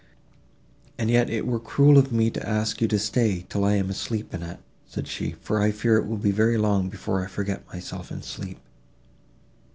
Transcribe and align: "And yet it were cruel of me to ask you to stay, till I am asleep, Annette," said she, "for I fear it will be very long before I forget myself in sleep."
"And 0.97 1.11
yet 1.11 1.29
it 1.29 1.45
were 1.45 1.59
cruel 1.59 1.99
of 1.99 2.11
me 2.11 2.31
to 2.31 2.49
ask 2.49 2.81
you 2.81 2.87
to 2.87 2.97
stay, 2.97 3.45
till 3.49 3.63
I 3.63 3.75
am 3.75 3.91
asleep, 3.91 4.33
Annette," 4.33 4.59
said 4.87 5.07
she, 5.07 5.33
"for 5.43 5.61
I 5.61 5.69
fear 5.69 5.97
it 5.99 6.07
will 6.07 6.17
be 6.17 6.31
very 6.31 6.57
long 6.57 6.89
before 6.89 7.23
I 7.23 7.27
forget 7.27 7.67
myself 7.67 8.11
in 8.11 8.23
sleep." 8.23 8.57